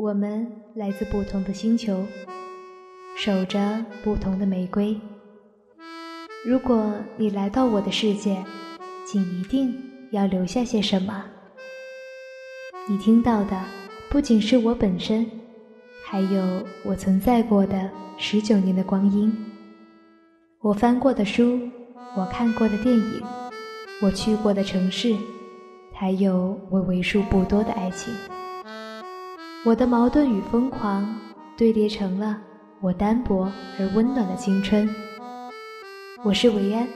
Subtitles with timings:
[0.00, 2.02] 我们来自不同的星球，
[3.14, 4.98] 守着不同的玫瑰。
[6.42, 8.42] 如果你来到我的世界，
[9.04, 9.74] 请一定
[10.10, 11.22] 要留下些什么。
[12.88, 13.62] 你听到的
[14.08, 15.30] 不仅是我本身，
[16.02, 19.30] 还有我存在过的十九年的光阴，
[20.62, 21.60] 我翻过的书，
[22.16, 23.22] 我看过的电影，
[24.00, 25.14] 我去过的城市，
[25.92, 28.14] 还有我为数不多的爱情。
[29.62, 31.06] 我的矛盾与疯狂
[31.54, 32.40] 堆叠成了
[32.80, 34.88] 我单薄而温暖的青春。
[36.22, 36.88] 我是维安，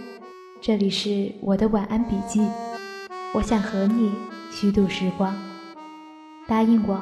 [0.63, 2.41] 这里是我的晚安笔记。
[3.35, 4.15] 我想和你
[4.51, 5.37] 虚度时光，
[6.47, 6.99] 答应我，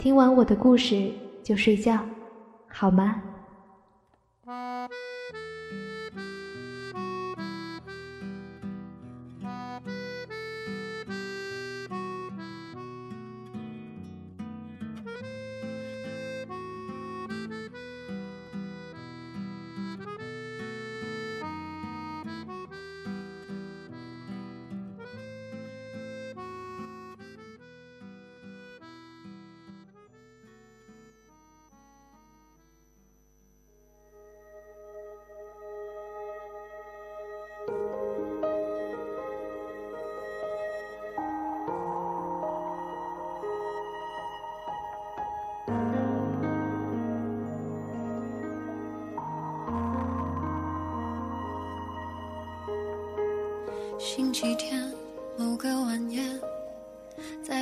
[0.00, 1.12] 听完我的故事
[1.44, 2.00] 就睡觉，
[2.68, 3.22] 好吗？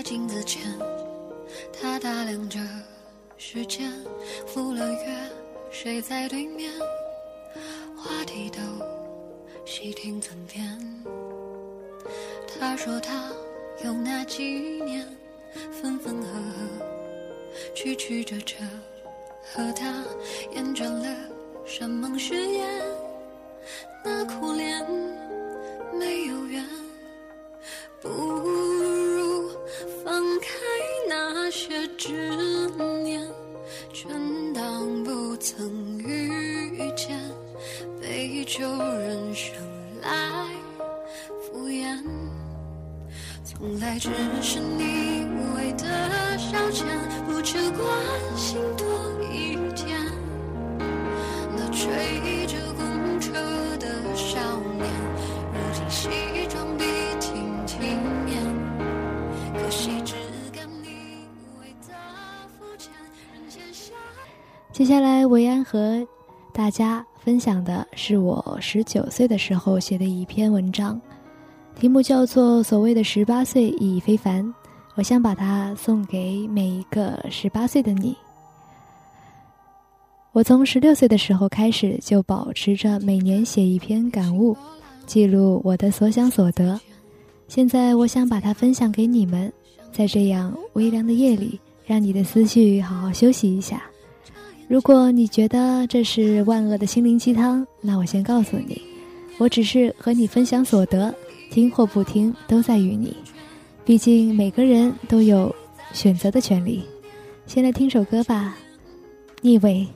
[0.03, 0.63] 镜子前，
[1.73, 2.59] 他打量着
[3.37, 3.93] 时间，
[4.47, 5.17] 赴了约，
[5.71, 6.73] 睡在对面，
[7.97, 8.59] 话题都
[9.65, 10.79] 细听尊便。
[12.59, 13.31] 他说他
[13.85, 14.43] 有那几
[14.83, 15.07] 年，
[15.71, 16.85] 分分合合，
[17.75, 18.57] 曲曲折折，
[19.55, 20.05] 和他
[20.55, 21.17] 厌倦了
[21.65, 22.83] 山盟誓言，
[24.05, 24.85] 那苦恋。
[25.99, 26.67] 没有缘，
[28.01, 28.09] 不
[32.03, 32.69] 执
[33.05, 33.23] 念，
[33.93, 34.11] 全
[34.53, 37.17] 当不曾遇见，
[38.01, 39.55] 被旧人生
[40.03, 40.11] 来
[41.41, 42.03] 敷衍，
[43.45, 44.09] 从来只
[44.43, 45.87] 是你无谓的
[64.73, 66.05] 接下来，维安和
[66.51, 70.99] 大家分享的是我十九岁的时候写的一篇文章，
[71.79, 74.43] 题目叫做《所谓的十八岁意义非凡》，
[74.95, 78.17] 我想把它送给每一个十八岁的你。
[80.33, 84.57] 我从十六岁的时候开始，就保持着每年写一篇感悟。
[85.05, 86.81] 记录我的所想所得，
[87.47, 89.53] 现在我想把它分享给你们，
[89.93, 93.83] 在这样微凉的夜里，让你的思绪好好休息一下。
[94.73, 98.81] 如果你觉得这是万恶的心灵鸡汤，那我先告诉你，
[99.37, 101.15] 我只是和你分享所得，
[101.51, 103.15] 听或不听都在于你。
[103.85, 105.55] 毕竟每个人都有
[105.93, 106.83] 选择的权利。
[107.47, 108.57] 先来听首歌吧，
[109.43, 109.87] 逆位。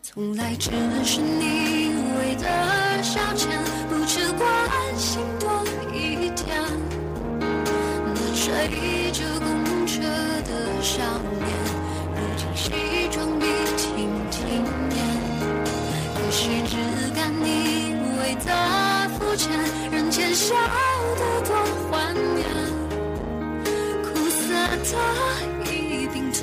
[0.00, 0.70] 从来只
[1.02, 3.48] 是你无谓的消遣，
[3.88, 4.48] 不只关
[4.96, 6.62] 心多一点。
[8.14, 9.24] 那追着
[10.82, 11.02] 少
[11.38, 11.48] 年，
[12.14, 12.70] 如今西
[13.10, 13.46] 装笔
[13.76, 14.40] 挺青
[14.88, 14.96] 年。
[16.14, 16.74] 可惜只
[17.14, 18.48] 干你无谓的
[19.18, 19.50] 肤浅，
[19.90, 20.54] 人间笑
[21.18, 21.54] 得多
[21.90, 22.42] 欢颜，
[24.02, 24.40] 苦涩
[24.84, 25.72] 的一
[26.08, 26.40] 并吞。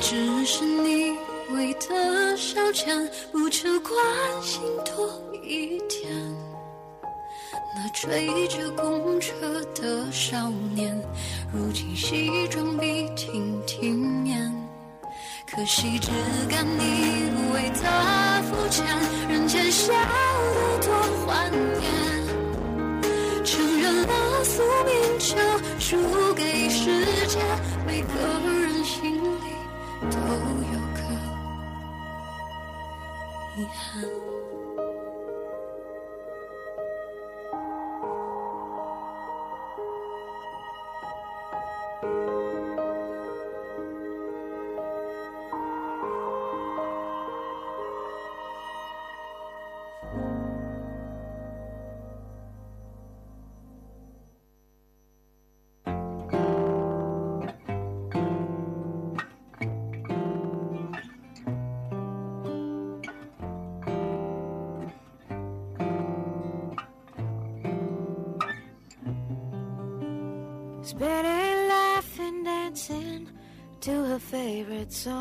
[0.00, 1.18] 只是你
[1.50, 3.92] 为的消遣，不求关
[4.42, 5.10] 心多
[5.42, 5.97] 一点。
[7.80, 9.32] 那追着公车
[9.72, 11.00] 的少年，
[11.52, 14.52] 如今西装笔挺体面。
[15.46, 16.10] 可惜只
[16.50, 18.84] 敢你为他肤浅，
[19.28, 20.92] 人间笑得多
[21.24, 23.44] 欢颜。
[23.44, 25.36] 承认了宿命，就
[25.78, 27.40] 输给时间。
[27.86, 28.08] 每个
[28.60, 29.48] 人心里。
[30.10, 31.00] 都有个
[33.56, 34.27] 遗憾。
[70.88, 73.26] Spinning, laughing, dancing
[73.80, 75.20] to her favorite song.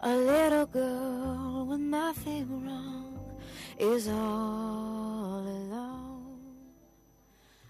[0.00, 3.18] A little girl with nothing wrong
[3.78, 6.40] is all alone.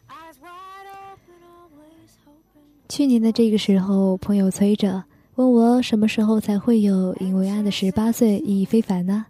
[0.08, 2.62] Eyes wide open, always hoping.
[2.88, 5.02] 去年的这个时候，朋友催着
[5.35, 9.26] 问我什么时候才会有尹维安的十八岁意义非凡呢？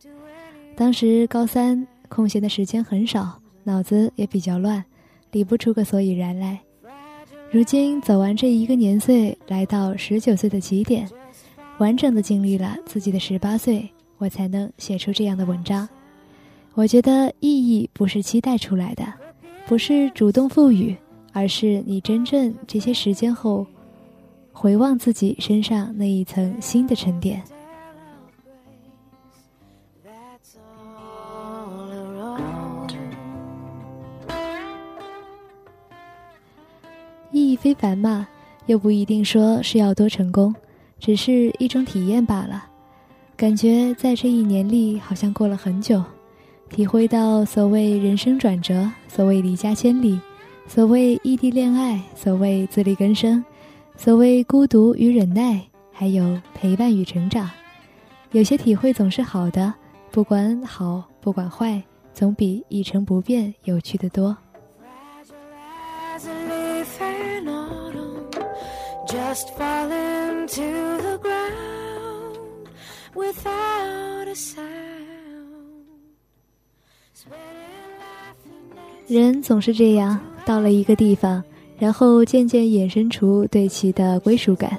[0.76, 4.84] 当时高三，空闲的时间很少，脑子也比较乱，
[5.34, 6.60] 理不出个所以然来。
[7.50, 11.08] 如今走完这一个年岁，来到十九岁的起点，
[11.78, 15.88] 完整的经历了自己的十八岁，我才能写出这样的文章。
[16.74, 19.04] 我觉得意义不是期待出来的，
[19.66, 20.96] 不是主动赋予，
[21.32, 23.66] 而是你真正这些时间后，
[24.52, 27.42] 回望自己身上那一层新的沉淀。
[37.56, 38.26] 非凡嘛，
[38.66, 40.54] 又不一定说是要多成功，
[40.98, 42.66] 只是一种体验罢了。
[43.36, 46.02] 感觉在这一年里好像过了很久，
[46.70, 50.20] 体会到所谓人生转折，所谓离家千里，
[50.66, 53.44] 所谓异地恋爱，所谓自力更生，
[53.96, 55.60] 所谓孤独与忍耐，
[55.92, 57.50] 还有陪伴与成长。
[58.32, 59.72] 有些体会总是好的，
[60.10, 64.36] 不管好不管坏，总比一成不变有趣的多。
[69.34, 70.62] Just falling to
[71.02, 72.68] the ground
[73.16, 74.62] without a sound.
[79.08, 81.42] 人总是这样，到了一个地方，
[81.76, 84.78] 然后渐渐衍生出对其的归属感。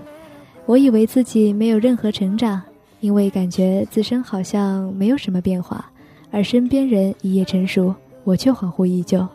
[0.66, 2.62] 我以为自己没有任何成长，
[3.02, 5.92] 因为感觉自身好像没有什么变化，
[6.32, 7.94] 而身边人一夜成熟，
[8.24, 9.28] 我却恍惚依旧。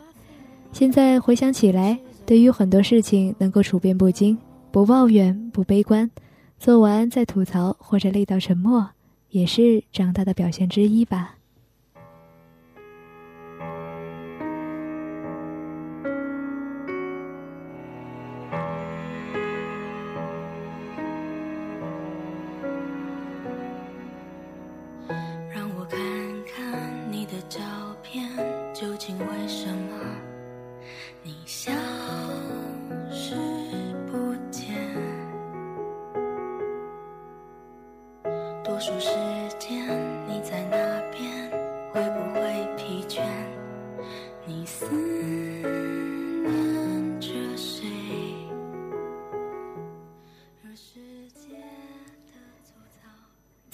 [0.71, 1.95] 现在回想起来，
[2.25, 4.35] 对于很多事情能够处变不惊，
[4.71, 6.09] 不抱怨，不悲观，
[6.57, 8.91] 做完再吐槽或者累到沉默，
[9.29, 11.35] 也是长大的表现之一吧。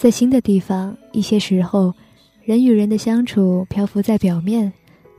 [0.07, 1.93] 在新的地方，一些时候，
[2.45, 4.71] 人与人的相处漂浮在表面，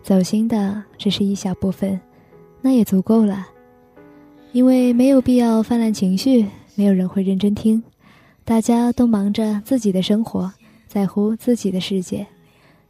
[0.02, 2.00] 走心的只是一小部分，
[2.62, 3.46] 那也足够了。
[4.52, 7.82] 因为没有必要泛滥情绪，没有人会认真听，
[8.46, 10.50] 大家都忙着自己的生活，
[10.86, 12.26] 在乎自己的世界。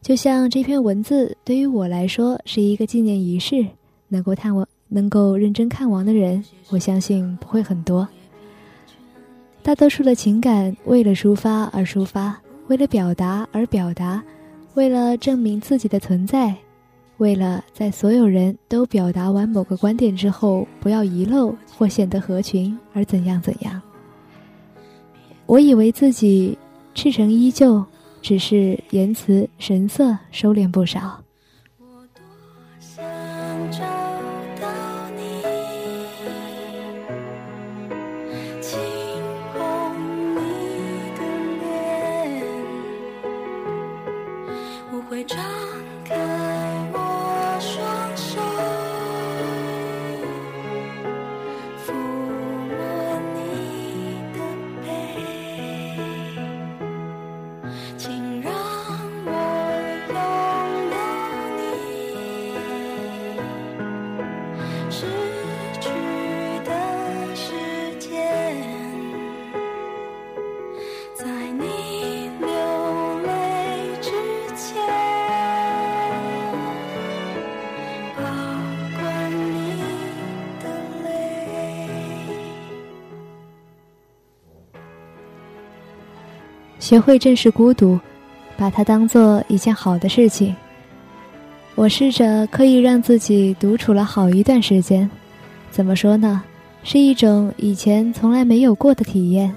[0.01, 3.67] 就像这篇文字对于我来说是一个纪念仪式，
[4.07, 8.09] 能够探望、能够认真看完的人，我相信不会很多。
[9.69, 12.35] 大多数的情感为了抒发而抒发，
[12.69, 14.25] 为了表达而表达，
[14.73, 16.57] 为了证明自己的存在，
[17.19, 23.79] 为了在所有人都表达完某个观点之后不要遗漏或显得合群而怎样怎样。
[25.45, 26.57] 我以为自己
[26.95, 27.85] 赤诚依旧，
[28.23, 31.23] 只是言辞神色收敛不少。
[86.89, 88.01] 学会正视孤独，
[88.57, 90.57] 把它当做一件好的事情。
[91.75, 95.07] 我试着刻意让自己独处了好一段时间，
[95.71, 96.43] 怎么说呢？
[96.83, 99.55] 是一种以前从来没有过的体验。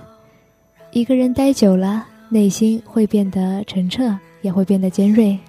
[0.92, 5.40] 一个人待久了，内心会变得澄澈，也会变得尖锐。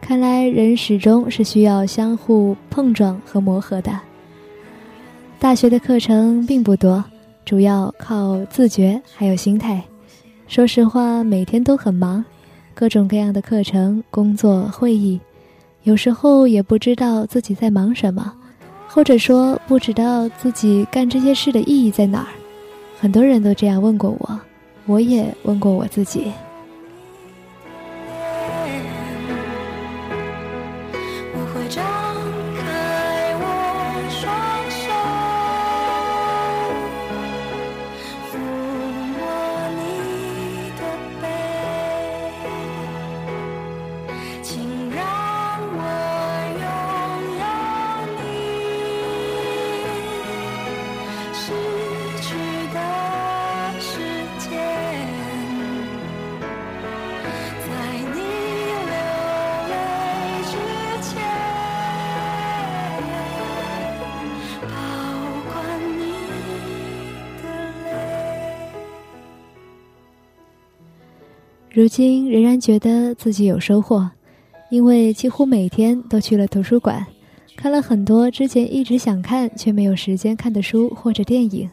[0.00, 3.96] 看来人始终是需要相互碰撞和磨合的。
[5.38, 7.04] 大学的课程并不多，
[7.44, 9.80] 主要靠自觉还有心态。
[10.50, 12.24] 说实话，每天都很忙，
[12.74, 15.20] 各种各样的课程、工作、会议，
[15.84, 18.32] 有时候也不知道自己在忙什么，
[18.88, 22.26] 或者说不知道自己干这些事的意义在哪儿。
[22.98, 24.40] 很多人都这样问过我，
[24.86, 26.32] 我也问过我自己。
[71.80, 74.06] 如今仍然觉得自己有收获，
[74.68, 77.06] 因为几乎每天都去了图书馆，
[77.56, 81.70] 看了很多之前一直想看却没有时间看的书或者电影，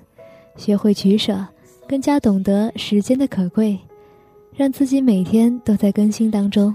[0.56, 1.46] 学会取舍，
[1.90, 3.78] 更加懂得时间的可贵，
[4.56, 6.74] 让自己每天都在更新当中。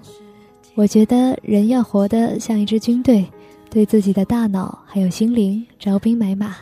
[0.75, 3.25] 我觉得人要活得像一支军队，
[3.71, 6.55] 对自己的大脑还有心灵招兵买马。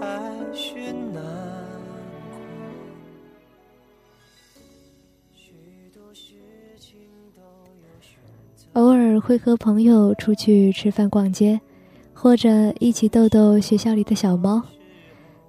[0.00, 1.22] 还是难。
[8.74, 11.60] 偶尔会和朋友出去吃饭、逛街，
[12.14, 12.48] 或者
[12.78, 14.62] 一起逗逗学校里的小猫。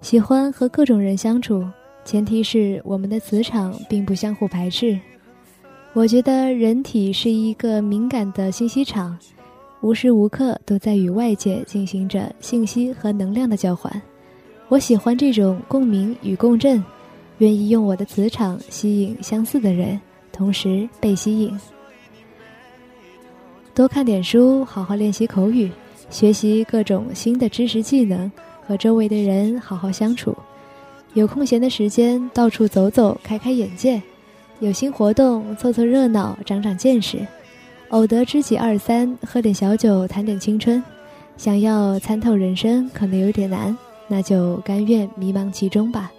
[0.01, 1.63] 喜欢和各种人相处，
[2.03, 4.99] 前提是我们的磁场并不相互排斥。
[5.93, 9.19] 我觉得人体是一个敏感的信息场，
[9.81, 13.89] 无时无刻都在与外界进行着信息和能量的交换。
[14.67, 16.83] 我喜欢这种共鸣与共振，
[17.37, 19.99] 愿意用我的磁场吸引相似的人，
[20.31, 21.57] 同时被吸引。
[23.73, 25.71] 多看点书，好好练习口语，
[26.09, 28.29] 学习各种新的知识技能，
[28.67, 30.35] 和周围的人好好相处。
[31.13, 33.99] 有空闲的时间，到处走走，开开眼界；
[34.59, 37.25] 有新活动，凑凑热闹，长长见识。
[37.89, 40.81] 偶得知己二三，喝点小酒，谈点青春。
[41.37, 43.75] 想要参透人生，可能有点难，
[44.07, 46.11] 那就甘愿迷茫其中吧。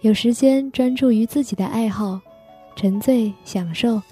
[0.00, 2.20] 有时间专注于自己的爱好，
[2.74, 4.02] 沉醉享受。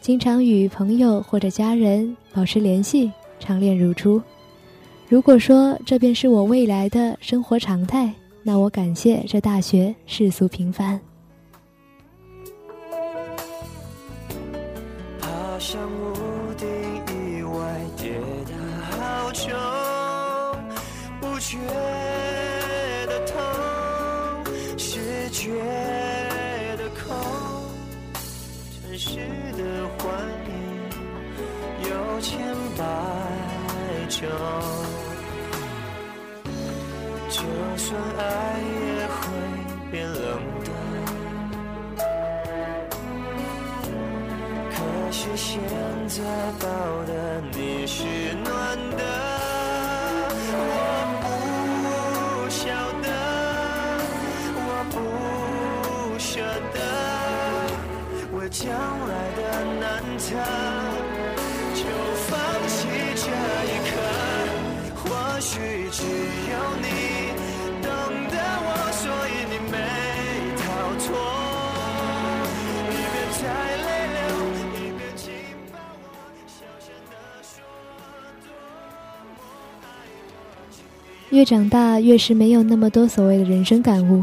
[0.00, 4.20] 经常与朋友或者家人保持联系，常恋如初。
[5.08, 11.00] 如果说这便是我未来的生活常态，那我感谢这大学世俗平凡。
[37.28, 37.40] 就
[37.76, 37.86] 算
[38.18, 38.20] 爱
[38.62, 39.18] 也会
[39.90, 40.22] 变冷
[40.64, 40.68] 的。
[44.70, 44.76] 可
[45.12, 45.60] 是现
[46.08, 46.16] 在
[46.60, 46.64] 抱
[47.06, 47.10] 的
[47.52, 48.04] 你是
[48.44, 48.46] 暖
[48.96, 49.02] 的，
[50.52, 50.64] 我
[51.22, 51.24] 不
[52.50, 52.64] 晓
[53.02, 53.06] 得，
[54.56, 54.94] 我不
[56.18, 56.30] 舍
[56.72, 56.76] 得，
[58.38, 59.40] 为将来的。
[59.78, 59.84] 难
[60.18, 60.26] 测
[65.98, 66.10] 只有
[66.82, 66.86] 你
[67.80, 67.88] 懂
[68.28, 68.36] 得
[68.66, 69.74] 我，所以你没
[70.60, 70.62] 逃
[71.00, 71.08] 脱。
[72.92, 73.40] 一边在
[73.80, 74.20] 泪流，
[74.74, 75.24] 一边紧
[75.72, 76.04] 抱我，
[76.46, 77.64] 小声地说
[78.44, 78.52] 多
[79.32, 79.40] 么
[79.80, 79.84] 爱
[80.28, 80.36] 我。
[81.30, 84.22] 越长大，越是没有那么多所谓的人生感悟。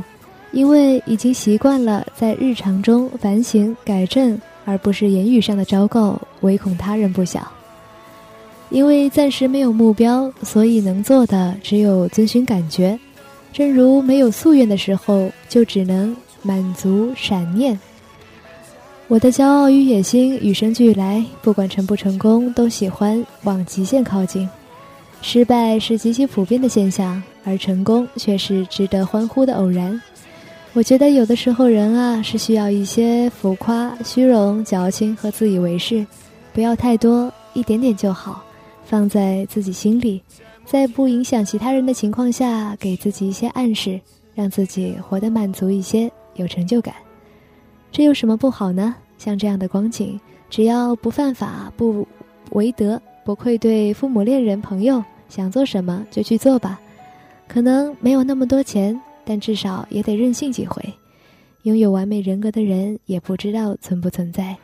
[0.51, 7.51] 因为已经习惯了在日常中反省改正，而不是言语上的昭告，唯恐他人不晓。
[8.73, 12.99] 因为暂时没有目标，所以能做的只有遵循感觉。
[13.53, 17.79] 正如没有夙愿的时候，就只能满足闪念。
[19.07, 24.49] 我的骄傲与野心与生俱来，不管成不成功，都喜欢往极限靠近。
[25.21, 30.01] 失败是极其普遍的现象，而成功却是值得欢呼的偶然。
[30.73, 36.03] 我觉得有的时候人啊，是需要一些浮夸、虚荣、矫情和自以为是，
[36.51, 38.43] 不要太多，一点点就好。
[38.85, 40.21] 放在自己心里，
[40.65, 43.99] 在不影响其他人的情况下，给自己一些暗示，
[44.33, 46.93] 让自己活得满足一些，有成就感。
[47.91, 48.95] 这有什么不好呢？
[49.17, 52.07] 像这样的光景，只要不犯法、不
[52.51, 56.79] 违德、不愧对父母、恋人、朋友，想做什么就去做吧。
[57.47, 60.83] 可能没有那么多钱，但至少也得任性几回。
[61.63, 64.57] 拥有完美人格的人，也不知道存不存在。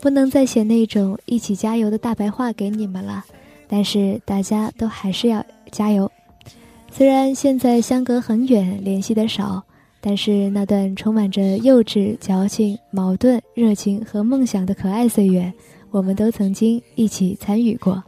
[0.00, 3.24] 不能再写那种一起加油的大白话给你们了，
[3.66, 6.10] 但是大家都还是要加油。
[6.90, 9.62] 虽然现在相隔很远，联系的少，
[10.00, 15.52] 但是那段充满着幼稚、矫情、矛盾、热情和梦想的可爱岁月，
[15.90, 18.02] 我们都曾经一起参与过。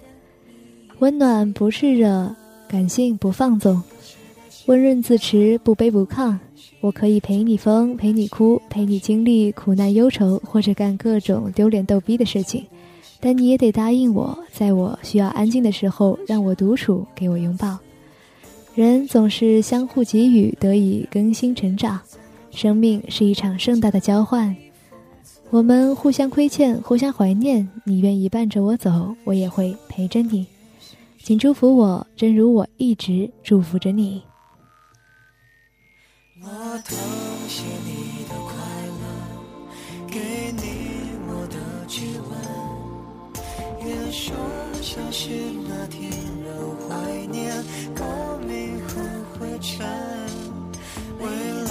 [1.01, 2.35] 温暖不炽热，
[2.69, 3.83] 感性不放纵，
[4.67, 6.39] 温润自持，不卑不亢。
[6.81, 12.65] 我可以陪你疯，陪你哭，陪你经历苦难忧愁，或者干各种丢脸逗逼的事情，
[13.21, 17.79] 但你也得答应我，在我需要安静的时候，让我独处，给我拥抱。
[18.75, 22.01] 人总是相互给予，得以更新成长。
[22.51, 24.57] 生命是一场盛大的交换，
[25.51, 27.69] 我们互相亏欠，互相怀念。
[27.85, 30.47] 你愿意伴着我走，我也会陪着你。
[31.19, 34.23] 请祝福我，正如我一直祝福着你。
[36.39, 36.47] 我
[36.85, 36.97] 偷
[37.49, 38.55] 写你的快
[39.01, 39.05] 乐，
[40.07, 40.63] 给你
[41.27, 42.31] 我的指纹。
[43.85, 44.35] 也说
[44.81, 45.29] 消失
[45.69, 46.11] 那天
[46.45, 46.49] 仍
[46.89, 47.53] 怀念，
[47.97, 48.07] 过
[48.47, 49.03] 敏和
[49.35, 49.85] 灰尘。
[51.19, 51.71] 未来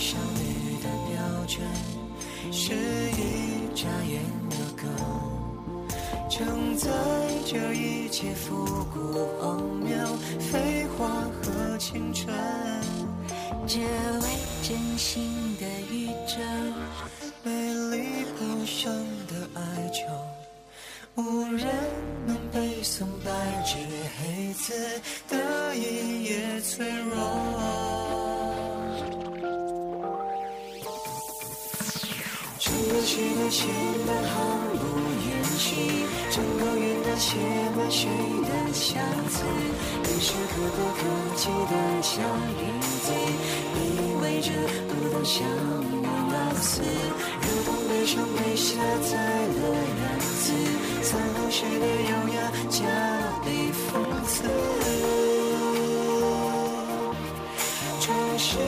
[0.00, 1.62] 相遇的标准，
[2.50, 2.72] 是
[3.12, 4.88] 一眨眼的梗，
[6.30, 6.88] 承载
[7.44, 8.96] 着一切复古
[9.38, 9.94] 荒谬、
[10.40, 11.06] 废话
[11.40, 12.34] 和青春。
[13.70, 14.26] 这位
[14.62, 16.40] 真心的宇宙，
[17.42, 17.52] 美
[17.90, 18.90] 丽不伤
[19.26, 19.60] 的哀
[19.92, 20.06] 愁，
[21.16, 21.68] 无人
[22.24, 23.30] 能背诵白
[23.66, 23.76] 纸
[24.16, 24.72] 黑字
[25.28, 27.12] 的一页脆弱。
[32.58, 33.66] 整个世界写
[34.06, 34.67] 满毫
[35.58, 35.74] 无言弃，
[36.30, 37.36] 整个云端写
[37.76, 39.42] 满谁的相似，
[40.04, 41.00] 无时刻不可
[41.34, 42.22] 及的相
[42.54, 42.62] 依。
[43.74, 43.76] 意
[44.22, 44.52] 味着
[44.86, 45.44] 不能相
[46.02, 46.80] 忘老死，
[47.42, 50.52] 如同悲伤被下在了样子，
[51.02, 52.38] 残留时的优雅
[52.70, 52.78] 加
[53.44, 53.90] 倍讽
[54.26, 54.36] 刺，
[57.98, 58.06] 正
[58.38, 58.58] 是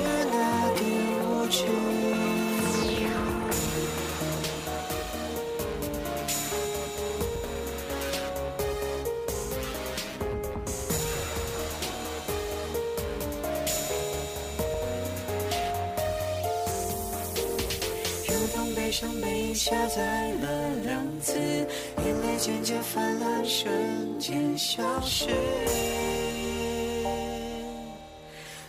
[19.63, 25.27] 下载了两次，眼泪渐渐泛滥，瞬间消失。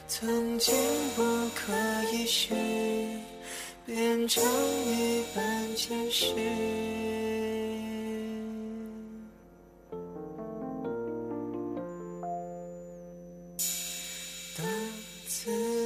[0.09, 0.75] 曾经
[1.15, 1.23] 不
[1.55, 1.71] 可
[2.11, 2.53] 一世，
[3.85, 4.43] 变成
[4.85, 6.35] 一本简史。
[14.57, 14.67] 当
[15.29, 15.80] 此。